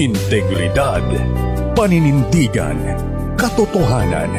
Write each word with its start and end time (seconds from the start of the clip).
integridad, 0.00 1.04
paninindigan, 1.76 2.80
katotohanan, 3.36 4.32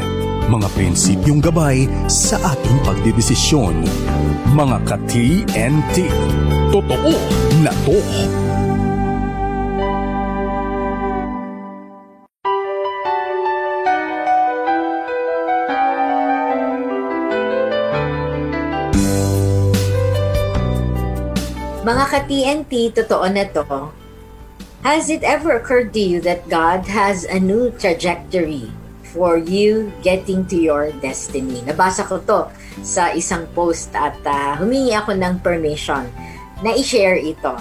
mga 0.50 0.67
prinsipyong 0.74 1.37
gabay 1.37 1.85
sa 2.09 2.42
ating 2.58 2.82
pagdidesisyon. 2.82 3.85
Mga 4.58 4.77
ka-TNT, 4.89 6.09
totoo 6.74 7.13
na 7.61 7.69
to. 7.85 7.97
Mga 21.86 22.05
ka-TNT, 22.09 22.71
totoo 22.98 23.30
na 23.30 23.46
to. 23.46 24.00
Has 24.82 25.14
it 25.14 25.21
ever 25.21 25.61
occurred 25.61 25.93
to 25.93 26.01
you 26.01 26.25
that 26.25 26.50
God 26.50 26.89
has 26.89 27.21
a 27.29 27.37
new 27.37 27.69
trajectory 27.78 28.65
for 29.14 29.38
you 29.38 29.93
getting 30.01 30.42
to 30.50 30.57
your 30.57 30.89
destiny? 31.05 31.61
Nabasa 31.69 32.02
ko 32.02 32.18
to 32.26 32.50
sa 32.82 33.14
isang 33.14 33.46
post 33.54 33.94
at 33.94 34.18
uh, 34.26 34.58
humingi 34.58 34.98
ako 34.98 35.14
ng 35.14 35.38
permission 35.46 36.10
na 36.66 36.74
i-share 36.74 37.14
ito. 37.14 37.54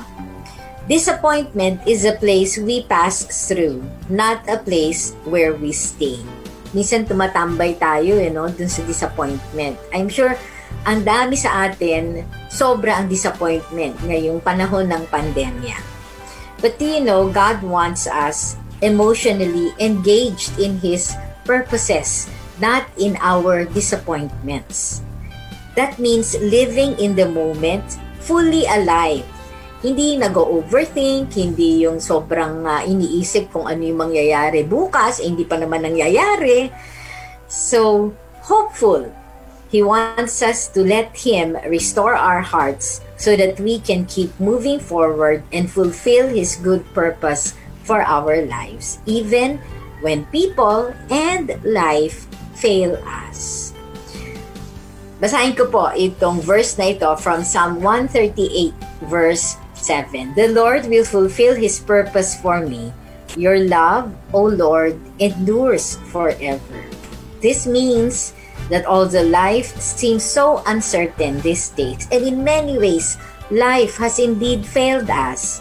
Disappointment 0.88 1.84
is 1.84 2.08
a 2.08 2.16
place 2.16 2.56
we 2.56 2.88
pass 2.88 3.28
through, 3.28 3.84
not 4.08 4.40
a 4.48 4.56
place 4.56 5.12
where 5.28 5.52
we 5.52 5.76
stay. 5.76 6.16
Minsan 6.72 7.04
tumatambay 7.04 7.76
tayo, 7.76 8.16
you 8.16 8.32
know, 8.32 8.48
dun 8.48 8.72
sa 8.72 8.80
disappointment. 8.88 9.76
I'm 9.92 10.08
sure 10.08 10.40
ang 10.88 11.04
dami 11.04 11.36
sa 11.36 11.68
atin, 11.68 12.24
sobra 12.48 12.96
ang 12.96 13.12
disappointment 13.12 14.00
ngayong 14.08 14.40
panahon 14.40 14.88
ng 14.88 15.04
pandemya. 15.12 15.99
But 16.60 16.76
you 16.76 17.00
know, 17.00 17.32
God 17.32 17.64
wants 17.64 18.04
us 18.04 18.60
emotionally 18.84 19.72
engaged 19.80 20.56
in 20.60 20.76
His 20.80 21.16
purposes, 21.44 22.28
not 22.60 22.84
in 23.00 23.16
our 23.20 23.64
disappointments. 23.64 25.00
That 25.76 25.96
means 25.96 26.36
living 26.36 27.00
in 27.00 27.16
the 27.16 27.28
moment, 27.28 27.96
fully 28.20 28.68
alive. 28.68 29.24
Hindi 29.80 30.20
nag-overthink, 30.20 31.32
hindi 31.32 31.88
yung 31.88 32.04
sobrang 32.04 32.68
uh, 32.68 32.84
iniisip 32.84 33.48
kung 33.48 33.64
ano 33.64 33.80
yung 33.80 34.12
mangyayari 34.12 34.60
bukas, 34.68 35.24
eh, 35.24 35.32
hindi 35.32 35.48
pa 35.48 35.56
naman 35.56 35.80
nangyayari. 35.88 36.68
So, 37.48 38.12
hopeful, 38.44 39.08
He 39.70 39.86
wants 39.86 40.42
us 40.42 40.66
to 40.74 40.82
let 40.82 41.14
Him 41.14 41.54
restore 41.70 42.18
our 42.18 42.42
hearts 42.42 43.00
so 43.14 43.38
that 43.38 43.62
we 43.62 43.78
can 43.78 44.04
keep 44.10 44.34
moving 44.42 44.82
forward 44.82 45.46
and 45.54 45.70
fulfill 45.70 46.26
His 46.26 46.58
good 46.58 46.82
purpose 46.90 47.54
for 47.86 48.02
our 48.02 48.42
lives, 48.50 48.98
even 49.06 49.62
when 50.02 50.26
people 50.34 50.90
and 51.06 51.54
life 51.62 52.26
fail 52.58 52.98
us. 53.06 53.70
Basahin 55.22 55.54
ko 55.54 55.68
po 55.70 55.92
itong 55.94 56.42
verse 56.42 56.74
na 56.74 56.90
ito 56.90 57.14
from 57.20 57.44
Psalm 57.44 57.78
138 57.78 58.74
verse 59.06 59.54
7. 59.76 60.34
The 60.34 60.50
Lord 60.50 60.88
will 60.90 61.06
fulfill 61.06 61.54
His 61.54 61.78
purpose 61.78 62.34
for 62.40 62.64
me. 62.64 62.90
Your 63.38 63.62
love, 63.62 64.10
O 64.34 64.50
Lord, 64.50 64.98
endures 65.22 65.94
forever. 66.10 66.82
This 67.38 67.68
means 67.68 68.34
that 68.70 68.86
although 68.86 69.26
life 69.26 69.74
seems 69.78 70.22
so 70.22 70.62
uncertain 70.66 71.42
these 71.42 71.68
days, 71.74 72.06
and 72.10 72.22
in 72.24 72.42
many 72.42 72.78
ways, 72.78 73.18
life 73.50 73.98
has 73.98 74.18
indeed 74.18 74.64
failed 74.64 75.10
us, 75.10 75.60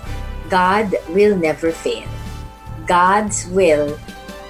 God 0.50 0.94
will 1.10 1.36
never 1.36 1.74
fail. 1.74 2.08
God's 2.86 3.46
will 3.50 3.98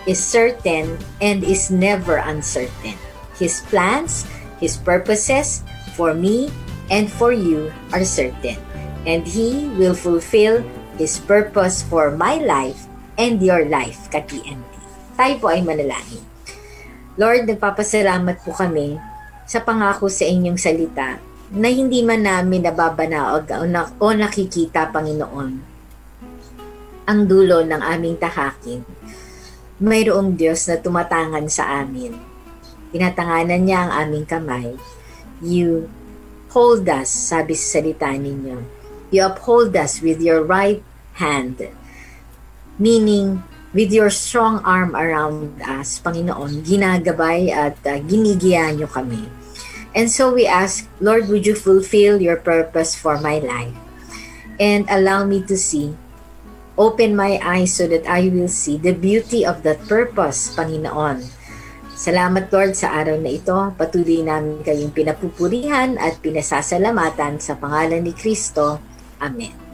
is 0.08 0.20
certain 0.20 1.00
and 1.20 1.44
is 1.44 1.72
never 1.72 2.20
uncertain. 2.24 2.96
His 3.36 3.64
plans, 3.68 4.28
His 4.60 4.76
purposes 4.76 5.64
for 5.96 6.14
me 6.14 6.52
and 6.92 7.12
for 7.12 7.32
you 7.32 7.72
are 7.92 8.04
certain, 8.04 8.60
and 9.08 9.24
He 9.28 9.72
will 9.80 9.96
fulfill 9.96 10.64
His 11.00 11.20
purpose 11.20 11.84
for 11.84 12.12
my 12.12 12.44
life 12.44 12.88
and 13.16 13.40
your 13.40 13.68
life, 13.68 14.12
ka-TNT. 14.12 14.68
Tayo 15.20 15.36
po 15.40 15.52
ay 15.52 15.60
manalangin. 15.64 16.24
Lord, 17.20 17.52
nagpapasalamat 17.52 18.48
po 18.48 18.56
kami 18.56 18.96
sa 19.44 19.60
pangako 19.60 20.08
sa 20.08 20.24
inyong 20.24 20.56
salita 20.56 21.20
na 21.52 21.68
hindi 21.68 22.00
man 22.00 22.24
namin 22.24 22.64
nababanaog 22.64 23.44
o, 23.60 23.68
na, 23.68 23.92
o 24.00 24.08
nakikita, 24.16 24.88
Panginoon, 24.88 25.52
ang 27.04 27.22
dulo 27.28 27.60
ng 27.68 27.82
aming 27.84 28.16
tahakin. 28.16 28.88
Mayroong 29.84 30.40
Diyos 30.40 30.64
na 30.72 30.80
tumatangan 30.80 31.44
sa 31.52 31.84
amin. 31.84 32.16
Tinatanganan 32.96 33.68
niya 33.68 33.80
ang 33.84 33.92
aming 34.08 34.24
kamay. 34.24 34.80
You 35.44 35.92
hold 36.56 36.88
us, 36.88 37.12
sabi 37.12 37.52
sa 37.52 37.84
salita 37.84 38.16
ninyo. 38.16 38.64
You 39.12 39.28
uphold 39.28 39.76
us 39.76 40.00
with 40.00 40.24
your 40.24 40.48
right 40.48 40.80
hand. 41.20 41.68
Meaning, 42.80 43.44
with 43.74 43.94
your 43.94 44.10
strong 44.10 44.60
arm 44.66 44.96
around 44.96 45.62
us, 45.62 46.02
Panginoon, 46.02 46.66
ginagabay 46.66 47.54
at 47.54 47.78
uh, 47.86 48.02
ginigiyan 48.02 48.82
nyo 48.82 48.90
kami. 48.90 49.30
And 49.94 50.10
so 50.10 50.34
we 50.34 50.46
ask, 50.46 50.86
Lord, 51.02 51.30
would 51.30 51.46
you 51.46 51.58
fulfill 51.58 52.22
your 52.22 52.38
purpose 52.38 52.94
for 52.94 53.18
my 53.18 53.42
life? 53.42 53.74
And 54.60 54.86
allow 54.90 55.26
me 55.26 55.42
to 55.50 55.58
see, 55.58 55.96
open 56.78 57.16
my 57.16 57.42
eyes 57.42 57.74
so 57.74 57.90
that 57.90 58.06
I 58.06 58.30
will 58.30 58.52
see 58.52 58.78
the 58.78 58.94
beauty 58.94 59.46
of 59.46 59.64
that 59.64 59.82
purpose, 59.90 60.54
Panginoon. 60.54 61.26
Salamat 62.00 62.48
Lord 62.48 62.80
sa 62.80 62.96
araw 62.96 63.20
na 63.20 63.36
ito. 63.36 63.76
Patuloy 63.76 64.24
namin 64.24 64.64
kayong 64.64 64.96
pinapupurihan 64.96 66.00
at 66.00 66.24
pinasasalamatan 66.24 67.44
sa 67.44 67.60
pangalan 67.60 68.08
ni 68.08 68.16
Kristo. 68.16 68.80
Amen. 69.20 69.69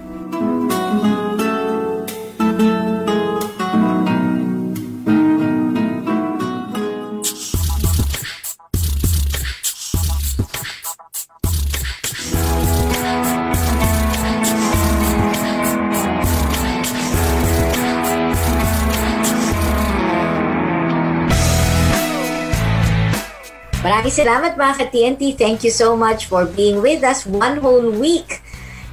Maraming 23.85 24.09
salamat 24.09 24.57
mga 24.57 24.73
ka-TNT. 24.81 25.37
Thank 25.37 25.61
you 25.61 25.69
so 25.69 25.93
much 25.93 26.25
for 26.25 26.49
being 26.49 26.81
with 26.81 27.05
us 27.05 27.21
one 27.21 27.61
whole 27.61 27.93
week. 27.93 28.41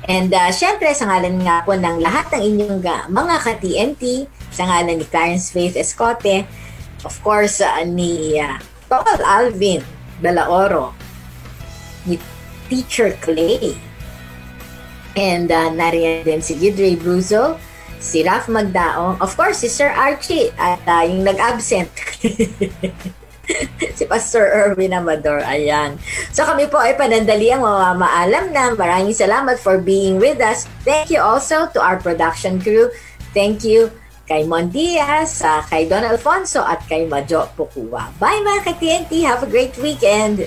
And 0.05 0.29
uh, 0.29 0.53
syempre, 0.53 0.93
sa 0.93 1.09
ngalan 1.09 1.41
nga 1.49 1.65
po 1.65 1.73
ng 1.73 2.05
lahat 2.05 2.29
ng 2.37 2.43
inyong 2.45 2.85
uh, 2.85 3.09
mga 3.09 3.37
ka-TNT, 3.41 4.29
sa 4.53 4.69
ngalan 4.69 5.01
ni 5.01 5.07
Clarence 5.09 5.49
Faith 5.49 5.81
Escote, 5.81 6.45
of 7.09 7.15
course, 7.25 7.65
uh, 7.65 7.81
ni 7.89 8.37
uh, 8.37 8.61
Paul 8.93 9.25
Alvin 9.25 9.81
Dalaoro, 10.21 10.93
ni 12.05 12.21
Teacher 12.69 13.17
Clay, 13.17 13.73
and 15.17 15.49
uh, 15.49 15.73
nariyan 15.73 16.21
din 16.29 16.45
si 16.45 16.53
Gidre 16.61 17.01
Bruzo, 17.01 17.57
si 17.97 18.21
Raf 18.21 18.45
Magdaong, 18.45 19.25
of 19.25 19.33
course, 19.41 19.65
si 19.65 19.73
Sir 19.73 19.89
Archie, 19.89 20.53
at 20.61 20.85
uh, 20.85 21.01
yung 21.01 21.25
nag-absent. 21.25 21.89
si 23.99 24.05
Pastor 24.07 24.47
Erwin 24.47 24.95
Amador. 24.95 25.43
Ayan. 25.43 25.99
So 26.31 26.47
kami 26.47 26.71
po 26.71 26.79
ay 26.79 26.95
panandali 26.95 27.51
ang 27.51 27.67
mamaalam 27.67 28.55
na. 28.55 28.73
Maraming 28.75 29.15
salamat 29.15 29.59
for 29.59 29.79
being 29.83 30.23
with 30.23 30.39
us. 30.39 30.67
Thank 30.87 31.11
you 31.11 31.21
also 31.23 31.67
to 31.75 31.79
our 31.83 31.99
production 31.99 32.63
crew. 32.63 32.91
Thank 33.33 33.65
you 33.67 33.91
kay 34.33 34.47
Mon 34.47 34.71
Diaz, 34.71 35.43
uh, 35.43 35.61
kay 35.67 35.85
Don 35.91 36.07
Alfonso 36.07 36.63
at 36.63 36.87
kay 36.87 37.05
Majo 37.05 37.51
Pukua. 37.59 38.09
Bye 38.17 38.41
mga 38.41 38.61
ka-TNT. 38.65 39.13
Have 39.27 39.45
a 39.45 39.51
great 39.51 39.75
weekend. 39.77 40.47